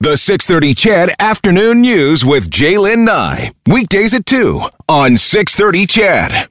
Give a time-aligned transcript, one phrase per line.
[0.00, 3.50] The 630 CHED Afternoon News with Jaylen Nye.
[3.66, 6.48] Weekdays at 2 on 630 CHED.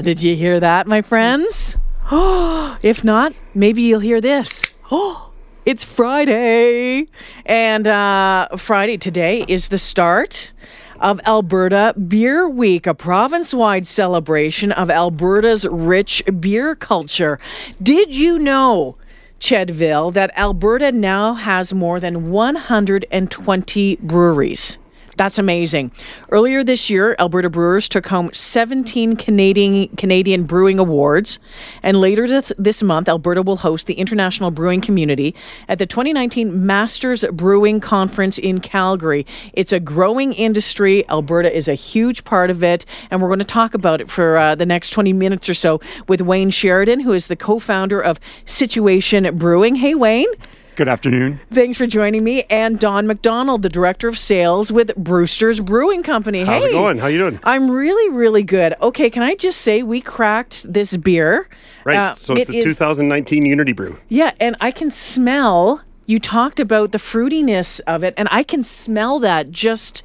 [0.04, 1.76] Did you hear that, my friends?
[2.10, 4.62] if not, maybe you'll hear this.
[4.90, 5.32] Oh,
[5.66, 7.08] it's Friday.
[7.44, 10.54] And uh, Friday today is the start
[10.98, 17.38] of Alberta Beer Week, a province wide celebration of Alberta's rich beer culture.
[17.82, 18.96] Did you know?
[19.44, 24.78] Chedville that Alberta now has more than 120 breweries.
[25.16, 25.92] That's amazing.
[26.30, 31.38] Earlier this year, Alberta Brewers took home 17 Canadian Canadian Brewing Awards,
[31.82, 35.34] and later this, this month, Alberta will host the international brewing community
[35.68, 39.26] at the 2019 Masters Brewing Conference in Calgary.
[39.52, 41.08] It's a growing industry.
[41.08, 44.36] Alberta is a huge part of it, and we're going to talk about it for
[44.36, 48.18] uh, the next 20 minutes or so with Wayne Sheridan, who is the co-founder of
[48.46, 49.76] Situation Brewing.
[49.76, 50.28] Hey, Wayne.
[50.76, 51.40] Good afternoon.
[51.52, 56.42] Thanks for joining me, and Don McDonald, the director of sales with Brewster's Brewing Company.
[56.42, 56.98] How's hey, it going?
[56.98, 57.38] How you doing?
[57.44, 58.74] I'm really, really good.
[58.82, 61.48] Okay, can I just say we cracked this beer?
[61.84, 61.96] Right.
[61.96, 63.96] Uh, so it's it the is- 2019 Unity Brew.
[64.08, 65.80] Yeah, and I can smell.
[66.06, 70.02] You talked about the fruitiness of it, and I can smell that just.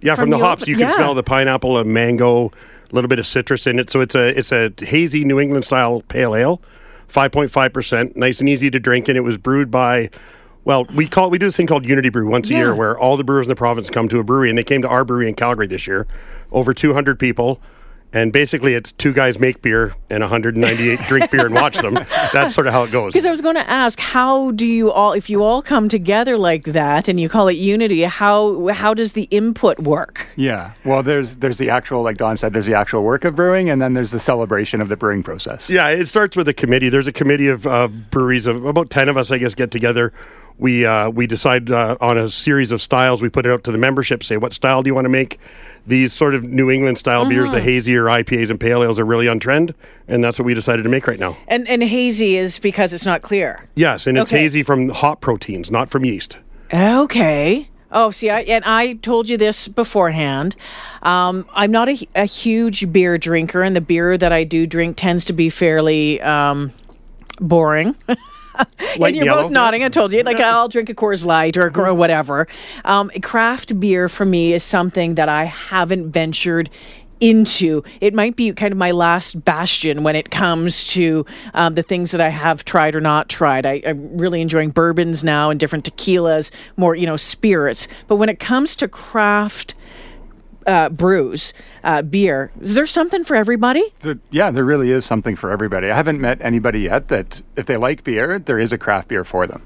[0.00, 0.94] Yeah, From from, the the hops open- you can yeah.
[0.94, 3.90] smell the pineapple, a mango, a little bit of citrus in it.
[3.90, 6.62] So it's a it's a hazy New England style pale ale,
[7.12, 10.10] 5.5 percent, nice and easy to drink, and it was brewed by.
[10.64, 12.58] Well, we call we do this thing called Unity Brew once a Yeah.
[12.58, 14.82] year, where all the brewers in the province come to a brewery, and they came
[14.82, 16.06] to our brewery in Calgary this year,
[16.52, 17.60] over 200 people,
[18.12, 21.94] and basically it's two guys make beer and 198 drink beer and watch them.
[22.32, 23.12] That's sort of how it goes.
[23.12, 26.36] Because I was going to ask, how do you all, if you all come together
[26.36, 30.26] like that, and you call it unity, how how does the input work?
[30.36, 30.72] Yeah.
[30.84, 33.80] Well, there's there's the actual, like Don said, there's the actual work of brewing, and
[33.80, 35.70] then there's the celebration of the brewing process.
[35.70, 36.88] Yeah, it starts with a committee.
[36.88, 40.12] There's a committee of uh, breweries of about ten of us, I guess, get together.
[40.58, 43.22] We uh, we decide uh, on a series of styles.
[43.22, 44.22] We put it out to the membership.
[44.22, 45.38] Say, what style do you want to make?
[45.86, 49.28] These sort of New England style beers, the hazier IPAs and pale ales, are really
[49.28, 49.74] on trend,
[50.06, 51.36] and that's what we decided to make right now.
[51.48, 53.68] And and hazy is because it's not clear.
[53.74, 54.42] Yes, and it's Okay.
[54.42, 56.36] hazy from hop proteins, not from yeast.
[56.72, 57.68] Okay.
[57.92, 60.54] Oh, see, I, and I told you this beforehand.
[61.02, 64.96] Um, I'm not a, a huge beer drinker, and the beer that I do drink
[64.96, 66.72] tends to be fairly um,
[67.40, 67.96] boring.
[69.00, 69.44] And you're yellow.
[69.44, 69.84] both nodding.
[69.84, 72.48] I told you, like I'll drink a Coors Light or, or whatever.
[72.84, 76.70] Um, craft beer for me is something that I haven't ventured
[77.20, 77.82] into.
[78.00, 81.24] It might be kind of my last bastion when it comes to
[81.54, 83.66] um, the things that I have tried or not tried.
[83.66, 87.86] I, I'm really enjoying bourbons now and different tequilas, more you know spirits.
[88.08, 89.74] But when it comes to craft
[90.66, 91.52] uh, brews,
[91.84, 93.84] uh, beer, is there something for everybody?
[94.00, 95.90] The- yeah, there really is something for everybody.
[95.90, 99.24] I haven't met anybody yet that if they like beer, there is a craft beer
[99.24, 99.62] for them.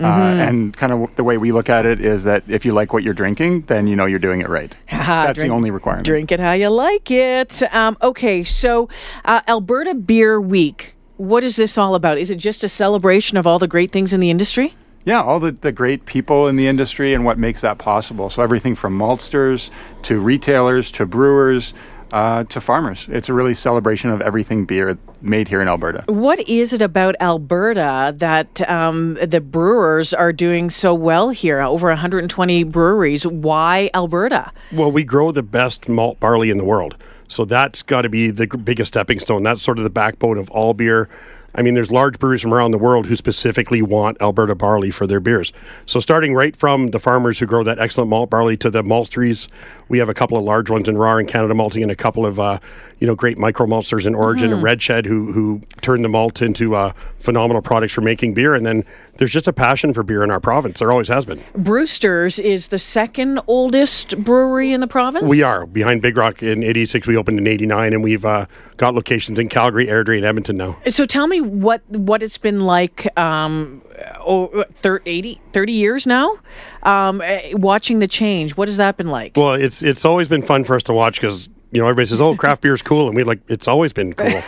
[0.00, 2.92] Uh, and kind of the way we look at it is that if you like
[2.92, 4.76] what you're drinking, then you know you're doing it right.
[4.90, 6.04] That's Drink- the only requirement.
[6.04, 7.62] Drink it how you like it.
[7.72, 8.88] Um, okay, so
[9.24, 10.94] uh, Alberta Beer Week.
[11.16, 12.18] What is this all about?
[12.18, 14.74] Is it just a celebration of all the great things in the industry?
[15.04, 18.30] Yeah, all the, the great people in the industry and what makes that possible.
[18.30, 19.70] So everything from maltsters
[20.02, 21.74] to retailers to brewers
[22.12, 23.06] uh, to farmers.
[23.10, 26.04] It's a really celebration of everything beer made here in Alberta.
[26.06, 31.60] What is it about Alberta that um, the brewers are doing so well here?
[31.60, 33.26] Over 120 breweries.
[33.26, 34.52] Why Alberta?
[34.70, 36.96] Well, we grow the best malt barley in the world.
[37.26, 39.42] So that's got to be the biggest stepping stone.
[39.42, 41.08] That's sort of the backbone of all beer.
[41.54, 45.06] I mean, there's large breweries from around the world who specifically want Alberta barley for
[45.06, 45.52] their beers.
[45.86, 49.48] So, starting right from the farmers who grow that excellent malt barley to the maltsteries,
[49.88, 52.26] we have a couple of large ones in Rahr and Canada Malting, and a couple
[52.26, 52.58] of uh,
[52.98, 56.42] you know great micro maltsters in Origin and Red Shed who who turn the malt
[56.42, 58.54] into uh, phenomenal products for making beer.
[58.54, 58.84] And then
[59.16, 60.78] there's just a passion for beer in our province.
[60.78, 61.42] There always has been.
[61.56, 65.28] Brewster's is the second oldest brewery in the province.
[65.28, 67.06] We are behind Big Rock in '86.
[67.06, 70.76] We opened in '89, and we've uh, got locations in Calgary, Airdrie, and Edmonton now.
[70.88, 73.82] So tell me what what it's been like um,
[74.20, 76.38] oh, thir- 80, 30 years now,
[76.82, 78.56] um, eh, watching the change.
[78.56, 79.36] What has that been like?
[79.36, 82.20] Well, it's it's always been fun for us to watch because you know everybody says,
[82.20, 84.28] "Oh, craft beer's cool," and we like it's always been cool.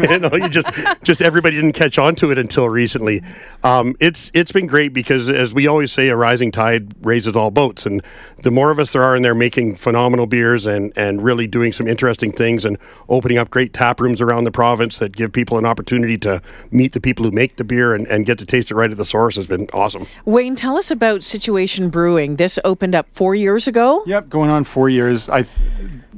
[0.00, 0.68] you know, you just
[1.02, 3.22] just everybody didn't catch on to it until recently.
[3.64, 7.50] Um, it's it's been great because as we always say, a rising tide raises all
[7.50, 8.02] boats, and
[8.42, 11.72] the more of us there are in there making phenomenal beers and and really doing
[11.72, 12.76] some interesting things and
[13.08, 16.92] opening up great tap rooms around the province that give people an opportunity to meet
[16.92, 19.06] the people who make the beer and, and get to taste it right at the
[19.06, 20.06] source has been awesome.
[20.26, 22.36] Wayne, tell us about Situation Brewing.
[22.36, 24.02] This opened up four years ago.
[24.04, 25.30] Yep, going on four years.
[25.30, 25.56] I th-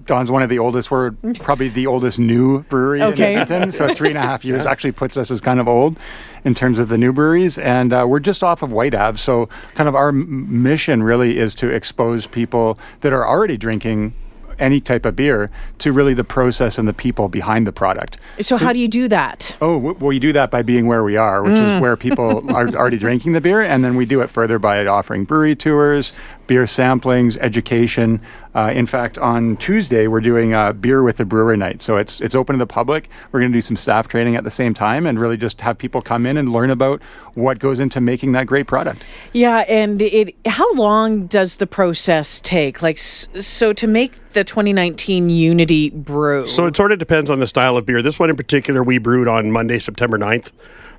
[0.07, 0.91] Don's one of the oldest.
[0.91, 3.35] We're probably the oldest new brewery Okay.
[3.35, 3.73] in Edmonton.
[3.73, 5.97] So three and a half years actually puts us as kind of old
[6.45, 7.59] in terms of the new breweries.
[7.59, 9.19] And uh, we're just off of White Ave.
[9.19, 14.15] So kind of our m- mission really is to expose people that are already drinking
[14.59, 18.19] any type of beer to really the process and the people behind the product.
[18.43, 19.57] So, how do you do that?
[19.63, 22.45] Oh, w- well, we do that by being where we are, which is where people
[22.55, 26.13] are already drinking the beer, and then we do it further by offering brewery tours,
[26.51, 28.21] beer samplings, education.
[28.57, 32.21] Uh, in fact, on Tuesday we're doing a beer with the brewer night, so it's
[32.21, 33.09] it's open to the public.
[33.31, 35.79] We're going to do some staff training at the same time, and really just have
[35.79, 37.03] people come in and learn about
[37.35, 39.05] what goes into making that great product.
[39.33, 40.35] Yeah, and it.
[40.45, 42.83] How long does the process take?
[42.83, 46.49] Like, so to make the 2019 Unity brew.
[46.49, 48.03] So it sort of depends on the style of beer.
[48.03, 50.51] This one in particular, we brewed on Monday, September 9th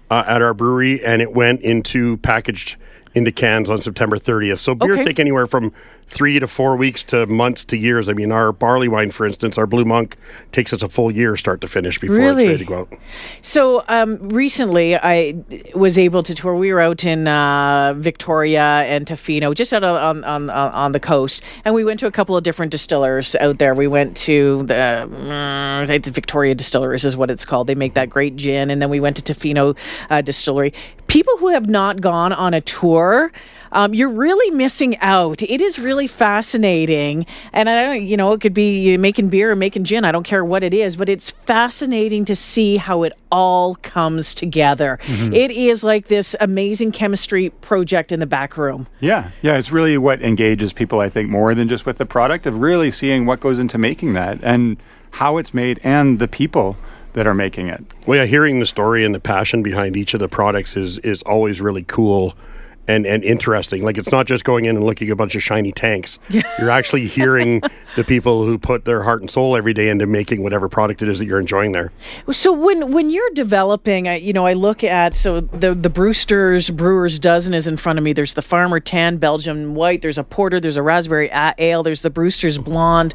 [0.09, 2.77] uh, at our brewery, and it went into packaged
[3.13, 4.59] into cans on September 30th.
[4.59, 5.03] So beers Okay.
[5.03, 5.71] take anywhere from
[6.07, 8.09] three to four weeks to months to years.
[8.09, 10.17] I mean, our barley wine, for instance, our Blue Monk,
[10.51, 12.43] takes us a full year start to finish before Really?
[12.43, 12.93] it's ready to go out.
[13.41, 15.35] So um, recently, I
[15.73, 16.53] was able to tour.
[16.55, 20.99] We were out in uh, Victoria and Tofino, just out on, on on on the
[20.99, 23.73] coast, and we went to a couple of different distillers out there.
[23.73, 27.67] We went to the, think the Victoria Distillers is what it's called.
[27.67, 29.77] They make that great gin, and then we went to Tofino
[30.09, 30.73] uh, Distillery.
[31.07, 33.00] People who have not gone on a tour.
[33.73, 35.41] Um, you're really missing out.
[35.41, 39.55] It is really fascinating, and I don't, you know, it could be making beer or
[39.55, 40.03] making gin.
[40.03, 44.33] I don't care what it is, but it's fascinating to see how it all comes
[44.33, 44.99] together.
[45.07, 48.87] It is like this amazing chemistry project in the back room.
[48.99, 52.45] Yeah, yeah, it's really what engages people, I think, more than just with the product
[52.45, 54.77] of really seeing what goes into making that and
[55.11, 56.75] how it's made and the people
[57.13, 57.83] that are making it.
[58.05, 61.21] Well, yeah, hearing the story and the passion behind each of the products is is
[61.23, 62.35] always really cool
[62.87, 63.83] and, and interesting.
[63.83, 66.19] Like it's not just going in and looking at a bunch of shiny tanks.
[66.59, 67.61] You're actually hearing
[67.95, 71.09] the people who put their heart and soul every day into making whatever product it
[71.09, 71.91] is that you're enjoying there.
[72.31, 76.69] So when when you're developing, I- you know, I look at so the the Brewster's
[76.69, 78.13] Brewers dozen is in front of me.
[78.13, 80.01] There's the Farmer Tan Belgian White.
[80.01, 80.59] There's a porter.
[80.59, 81.83] There's a raspberry ale.
[81.83, 83.13] There's the Brewster's Blonde.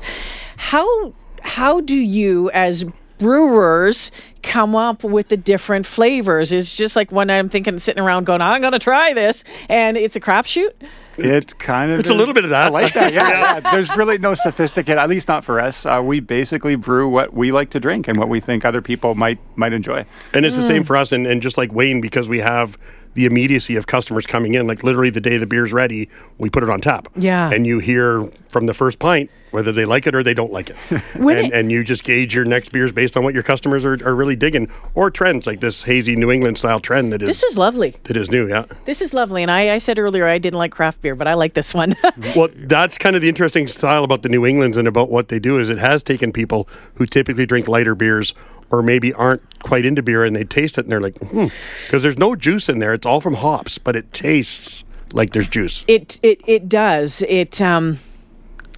[0.57, 2.85] How how do you as
[3.19, 4.11] brewers
[4.43, 6.53] come up with the different flavors?
[6.53, 9.97] It's just like when I'm thinking, sitting around going, I'm going to try this, and
[9.97, 10.73] it's a crapshoot.
[11.19, 12.67] It's kind of It's a little bit of that.
[12.67, 13.13] I like that.
[13.13, 13.29] Yeah,
[13.65, 13.73] yeah.
[13.73, 15.87] There's really no sophisticated, at least not for us.
[15.87, 19.15] Uh, we basically brew what we like to drink and what we think other people
[19.15, 20.05] might might enjoy.
[20.35, 22.79] And it's the same for us, and, and just like Wayne, because we have
[23.17, 26.09] the immediacy of customers coming in, like literally the day the beer's ready,
[26.39, 27.09] we put it on tap.
[27.17, 27.51] Yeah.
[27.51, 30.69] And you hear from the first pint whether they like it or they don't like
[30.71, 30.77] it.
[31.15, 33.95] And, it- and you just gauge your next beers based on what your customers are,
[34.07, 37.43] are really digging, or trends like this hazy New England style trend that is, This
[37.43, 37.97] is lovely.
[38.05, 38.47] that is new.
[38.49, 38.67] Yeah.
[38.85, 39.41] This is lovely.
[39.43, 41.97] And I, I said earlier I didn't like craft beer, but I like this one.
[42.37, 45.39] Well, that's kind of the interesting style about the New Englands and about what they
[45.39, 48.35] do is it has taken people who typically drink lighter beers
[48.71, 51.47] or maybe aren't quite into beer and they taste it and they're like, hmm,
[51.87, 52.95] because there's no juice in there.
[52.95, 55.83] It's all from hops, but it tastes like there's juice.
[55.89, 57.23] It it it does.
[57.29, 57.99] It um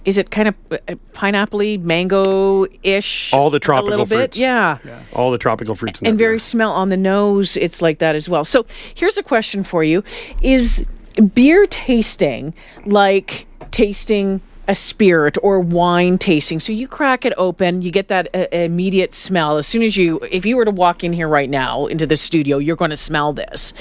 [0.05, 3.33] is it kind of uh, pineapple mango ish?
[3.33, 4.37] All the a tropical little bit, fruits.
[4.37, 4.77] yeah.
[5.13, 6.39] All the tropical fruits in And very beer.
[6.39, 7.57] smell on the nose.
[7.57, 8.45] It's like that as well.
[8.45, 8.65] So
[8.95, 10.03] here's a question for you:
[10.41, 10.85] Is
[11.33, 12.53] beer tasting
[12.85, 14.41] like tasting?
[14.69, 16.59] A spirit or wine tasting.
[16.59, 19.57] So you crack it open, you get that uh, immediate smell.
[19.57, 22.15] As soon as you, if you were to walk in here right now into the
[22.15, 23.73] studio, you're going to smell this.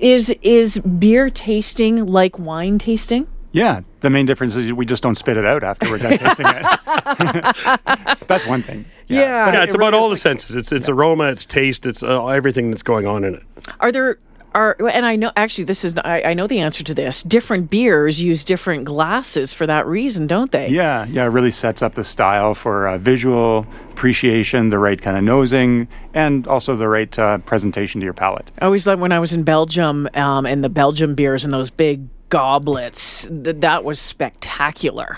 [0.00, 3.28] Is is beer tasting like wine tasting?
[3.52, 6.46] Yeah, the main difference is we just don't spit it out after we're done tasting
[6.48, 6.66] it.
[8.26, 8.84] That's one thing.
[9.06, 9.46] Yeah.
[9.46, 10.56] But Yeah, it's really about is all the like- senses.
[10.56, 13.42] It's it's aroma, it's taste, it's uh, everything that's going on in it.
[13.80, 14.18] Are there
[14.56, 17.22] are and I know actually this is I, I know the answer to this.
[17.22, 20.68] Different beers use different glasses for that reason, don't they?
[20.68, 25.16] Yeah, yeah, it really sets up the style for uh, visual appreciation, the right kind
[25.16, 28.50] of nosing, and also the right uh, presentation to your palate.
[28.58, 31.70] I always loved when I was in Belgium um, and the Belgium beers and those
[31.70, 33.26] big goblets.
[33.26, 35.16] Th- that was spectacular.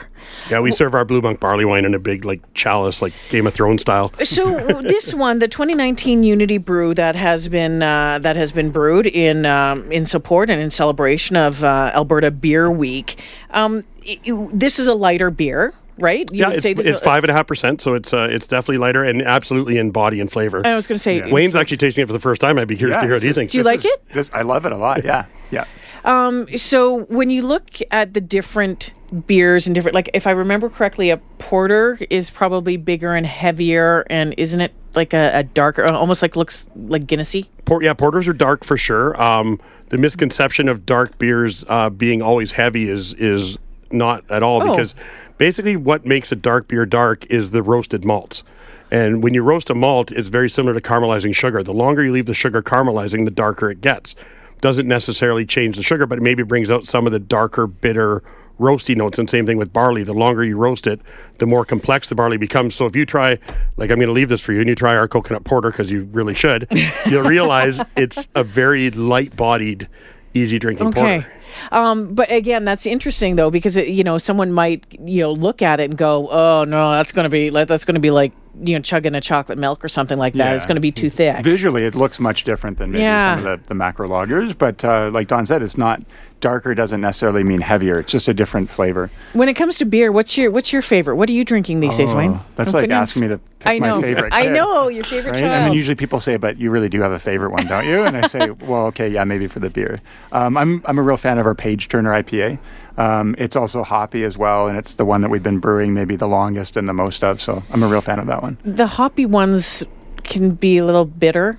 [0.51, 3.47] Yeah, we serve our Blue Monk barley wine in a big like chalice, like Game
[3.47, 4.13] of Thrones style.
[4.23, 9.07] So this one, the 2019 Unity Brew that has been uh, that has been brewed
[9.07, 13.21] in um, in support and in celebration of uh, Alberta Beer Week.
[13.51, 16.31] Um, i- i- this is a lighter beer, right?
[16.33, 18.13] You Yeah, would it's, say this it's is- five and a half percent, so it's
[18.13, 20.63] uh, it's definitely lighter and absolutely in body and flavor.
[20.67, 22.59] I was going to say, Wayne's actually tasting it for the first time.
[22.59, 23.53] I'd be curious to hear what he thinks.
[23.53, 24.13] Do you this like is- it?
[24.13, 25.05] This, I love it a lot.
[25.05, 25.65] Yeah, yeah.
[26.05, 28.95] So when you look at the different
[29.27, 34.05] beers and different, like if I remember correctly, a porter is probably bigger and heavier,
[34.11, 37.49] and isn't it like a, a darker, almost like looks like Guinnessy?
[37.65, 39.21] Port, yeah, porters are dark for sure.
[39.21, 43.59] Um, the misconception of dark beers uh, being always heavy is is
[43.91, 44.71] not at all Oh.
[44.77, 44.95] because
[45.39, 48.45] basically what makes a dark beer dark is the roasted malts.
[48.91, 51.63] And when you roast a malt, it's very similar to caramelizing sugar.
[51.63, 54.15] The longer you leave the sugar caramelizing, the darker it gets.
[54.61, 58.23] Doesn't necessarily change the sugar, but it maybe brings out some of the darker, bitter,
[58.59, 59.19] roasty notes.
[59.19, 60.03] And same thing with barley.
[60.03, 61.01] The longer you roast it,
[61.39, 62.75] the more complex the barley becomes.
[62.75, 63.39] So if you try,
[63.77, 65.93] like I'm going to leave this for you, and you try our coconut porter because
[65.93, 66.67] you really should,
[67.07, 69.89] you'll realize it's a very light-bodied,
[70.35, 71.21] easy drinking Okay.
[71.21, 71.33] porter.
[71.73, 75.63] Um, but again, that's interesting though because it, you know someone might you know look
[75.63, 78.11] at it and go, "Oh no, that's going to be like that's going to be
[78.11, 80.57] like you know chugging a chocolate milk or something like that.
[80.57, 83.37] It's going to be too thick." Visually, it looks much different than maybe Yeah.
[83.37, 84.57] some of the, the macro lagers.
[84.57, 86.03] But uh, like Don said, it's not
[86.41, 86.75] darker.
[86.75, 87.99] Doesn't necessarily mean heavier.
[88.01, 89.11] It's just a different flavor.
[89.33, 91.17] When it comes to beer, what's your what's your favorite?
[91.17, 92.33] What are you drinking these days, Wayne?
[92.33, 93.97] Oh, That's Oh, like asking me to pick I know.
[93.97, 94.33] my favorite.
[94.33, 95.41] I kid, know your favorite Right?
[95.41, 95.53] child.
[95.53, 98.03] And then usually people say, "But you really do have a favorite one, don't you?"
[98.03, 100.01] And I say, "Well, okay, yeah, maybe for the beer."
[100.33, 102.59] Um, I'm I'm a real fan of our Page Turner IPA.
[102.97, 106.17] Um, it's also hoppy as well, and it's the one that we've been brewing maybe
[106.17, 107.41] the longest and the most of.
[107.41, 108.59] So I'm a real fan of that one.
[108.65, 109.85] the hoppy ones
[110.25, 111.59] can be a little bitter.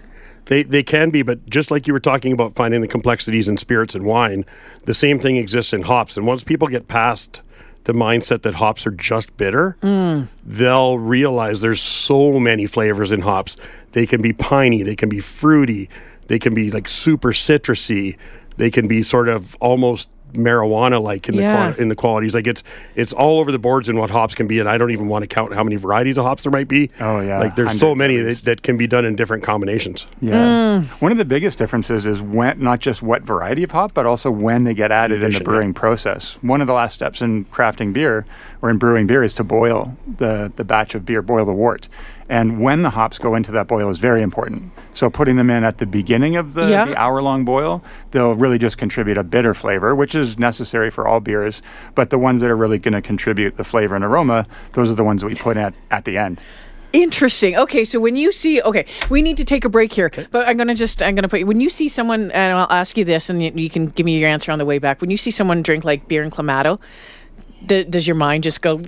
[0.49, 3.57] They they can be, but just like you were talking about finding the complexities in
[3.57, 4.45] spirits and wine,
[4.85, 6.17] the same thing exists in hops.
[6.17, 7.43] And once people get past
[7.83, 10.27] the mindset that hops are just bitter, mm.
[10.43, 13.57] they'll realize there's so many flavors in hops.
[13.91, 15.87] They can be piney, they can be fruity,
[16.27, 18.17] they can be like super citrusy,
[18.59, 21.71] they can be sort of almost marijuana like in the Yeah.
[21.73, 22.63] qua- in the qualities like it's
[22.95, 25.23] it's all over the boards in what hops can be and I don't even want
[25.23, 27.95] to count how many varieties of hops there might be Oh, yeah, like there's so
[27.95, 30.35] many that, that can be done in different combinations Yeah.
[30.35, 30.83] Mm.
[31.01, 34.29] One of the biggest differences is when not just what variety of hop, but also
[34.29, 35.45] when they get added in the addition, yeah.
[35.45, 36.37] brewing process.
[36.41, 38.25] One of the last steps in crafting beer
[38.61, 41.89] or in brewing beer is to boil the, the batch of beer, boil the wort.
[42.29, 44.71] And when the hops go into that boil is very important.
[44.93, 46.85] So putting them in at the beginning of the, Yeah.
[46.85, 51.07] the hour long boil, they'll really just contribute a bitter flavor, which is necessary for
[51.07, 51.61] all beers.
[51.93, 54.95] But the ones that are really going to contribute the flavor and aroma, those are
[54.95, 56.39] the ones that we put at, at the end.
[56.91, 57.55] Interesting.
[57.55, 60.57] Okay, so when you see, okay, we need to take a break here, but I'm
[60.57, 61.45] gonna just, I'm gonna put you.
[61.45, 64.17] When you see someone, and I'll ask you this, and you, you can give me
[64.17, 64.99] your answer on the way back.
[64.99, 66.79] When you see someone drink like beer and clamato,
[67.63, 68.81] d- does your mind just go,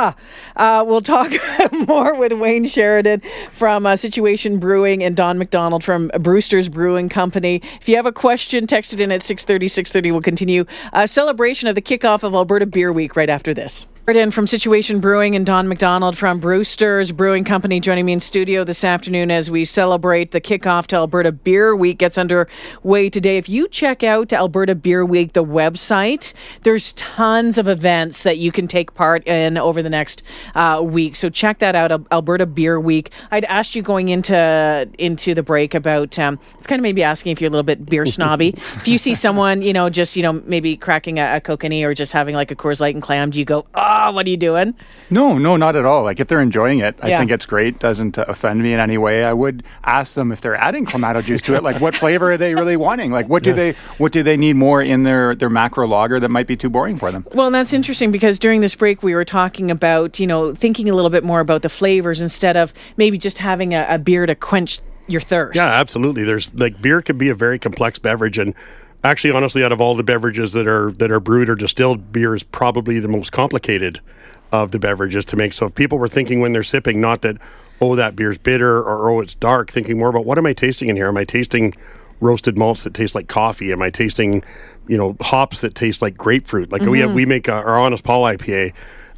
[0.00, 0.14] ah?
[0.56, 1.30] Uh, we'll talk
[1.88, 7.60] more with Wayne Sheridan from uh, Situation Brewing and Don McDonald from Brewster's Brewing Company.
[7.80, 10.12] If you have a question, text it in at 630, 630.
[10.12, 13.86] We'll continue a celebration of the kickoff of Alberta Beer Week right after this.
[14.16, 18.64] In from Situation Brewing and Don McDonald from Brewster's Brewing Company joining me in studio
[18.64, 23.36] this afternoon as we celebrate the kickoff to Alberta Beer Week gets underway today.
[23.36, 28.50] If you check out Alberta Beer Week, the website, there's tons of events that you
[28.50, 30.24] can take part in over the next
[30.56, 31.14] uh, week.
[31.14, 33.10] So check that out, Alberta Beer Week.
[33.30, 37.32] I'd asked you going into into the break about um, it's kind of maybe asking
[37.32, 38.48] if you're a little bit beer snobby.
[38.76, 41.94] if you see someone, you know, just you know maybe cracking a, a kokanee or
[41.94, 44.30] just having like a Coors Light and clam, do you go, ah, Ah, what are
[44.30, 44.74] you doing?
[45.10, 46.04] No, no, not at all.
[46.04, 47.18] Like if they're enjoying it, I Yeah.
[47.18, 47.78] think it's great.
[47.78, 49.24] Doesn't offend me in any way.
[49.24, 51.62] I would ask them if they're adding clamato juice to it.
[51.62, 53.10] Like what flavor are they really wanting?
[53.12, 56.30] Like what do they what do they need more in their their macro lager that
[56.30, 57.26] might be too boring for them?
[57.34, 60.94] Well, that's interesting because during this break we were talking about, you know, thinking a
[60.94, 64.34] little bit more about the flavors instead of maybe just having a, a beer to
[64.34, 65.56] quench your thirst.
[65.56, 66.24] Yeah, absolutely.
[66.24, 68.54] There's like beer can be a very complex beverage and
[69.04, 72.34] actually honestly out of all the beverages that are that are brewed or distilled, beer
[72.34, 74.00] is probably the most complicated
[74.52, 75.52] of the beverages to make.
[75.52, 77.36] So if people were thinking when they're sipping not that
[77.80, 80.88] oh that beer's bitter or oh it's dark, thinking more about what am I tasting
[80.88, 81.08] in here?
[81.08, 81.74] Am I tasting
[82.20, 83.72] roasted malts that taste like coffee?
[83.72, 84.44] Am I tasting,
[84.86, 86.70] you know, hops that taste like grapefruit?
[86.70, 88.74] Like we have, we make uh, our Honest Paul IPA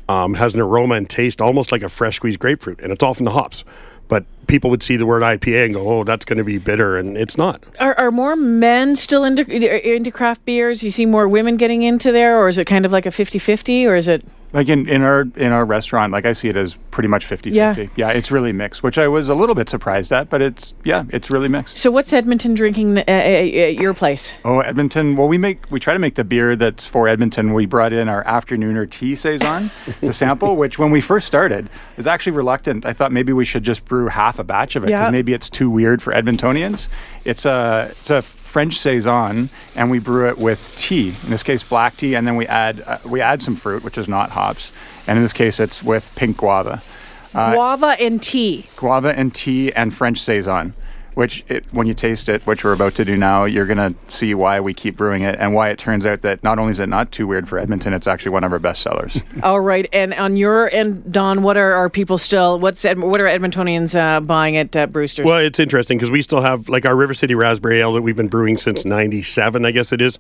[0.09, 3.15] um, has an aroma and taste almost like a fresh squeezed grapefruit, and it's all
[3.15, 3.65] from the hops.
[4.13, 6.99] But people would see the word IPA and go, "Oh, that's going to be bitter,"
[6.99, 7.65] and it's not.
[7.81, 10.83] Are, are more men still into into craft beers?
[10.83, 13.87] You see more women getting into there, or is it kind of like a 50-50,
[13.87, 14.23] or is it?
[14.53, 17.53] Like in, in our in our restaurant, like I see it as pretty much 50-50.
[17.55, 17.87] Yeah.
[17.97, 21.05] yeah, it's really mixed, which I was a little bit surprised at, but it's yeah,
[21.09, 21.79] it's really mixed.
[21.79, 24.35] So what's Edmonton drinking uh, uh, at your place?
[24.45, 25.17] Oh, Edmonton.
[25.17, 27.55] Well, we make we try to make the beer that's for Edmonton.
[27.55, 32.07] We brought in our afternooner tea saison to sample, which when we first started was
[32.07, 32.85] actually reluctant.
[32.85, 35.49] I thought maybe we should just brew half a batch of it because maybe it's
[35.49, 36.89] too weird for Edmontonians.
[37.25, 41.09] It's a it's a French saison, and we brew it with tea.
[41.25, 43.97] In this case, black tea, and then we add uh, we add some fruit, which
[43.97, 44.71] is not hops,
[45.09, 46.83] and in this case, it's with pink guava.
[47.35, 48.67] Uh, Guava and tea.
[48.77, 50.75] guava and tea and French saison,
[51.15, 54.35] which it, when you taste it, which we're about to do now, you're gonna see
[54.35, 56.89] why we keep brewing it and why it turns out that not only is it
[56.89, 59.21] not too weird for Edmonton, it's actually one of our best sellers.
[59.43, 62.59] All right, and on your end, Don, what are our people still?
[62.59, 65.27] What's Ed, what are Edmontonians uh, buying at uh, Brewster's?
[65.27, 68.17] Well, it's interesting because we still have like our River City Raspberry Ale that we've
[68.17, 70.19] been brewing since '97, I guess it is,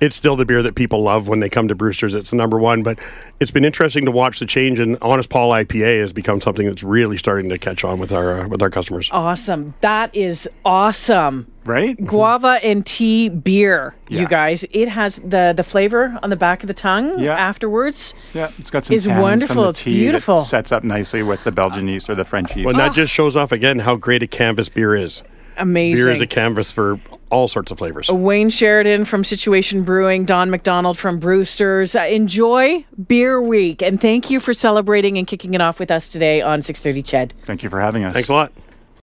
[0.00, 2.14] it's still the beer that people love when they come to Brewster's.
[2.14, 2.82] It's the number one.
[2.82, 2.98] But
[3.40, 6.82] it's been interesting to watch the change, and Honest Paul IPA has become something that's
[6.82, 9.08] really starting to catch on with our uh, with our customers.
[9.12, 9.74] Awesome.
[9.80, 11.50] That is awesome.
[11.66, 11.96] Right?
[12.04, 14.66] Guava and tea beer, you guys.
[14.70, 17.36] It has the the flavor on the back of the tongue Yeah.
[17.38, 18.12] afterwards.
[18.34, 19.62] Yeah, it's got some It's tannins from wonderful.
[19.64, 20.40] the It's tea that beautiful.
[20.42, 22.66] sets up nicely with the Belgian yeast or the French yeast.
[22.66, 25.22] Well, and that just shows off again how great a canvas beer is.
[25.56, 26.04] Amazing.
[26.04, 28.08] Beer is a canvas for all sorts of flavors.
[28.10, 31.98] Wayne Sheridan from Situation Brewing, Don McDonald from Brewsters.
[31.98, 36.08] Uh, enjoy Beer Week, and thank you for celebrating and kicking it off with us
[36.08, 37.32] today on 6:30 Ched.
[37.44, 38.12] Thank you for having us.
[38.12, 38.52] Thanks a lot.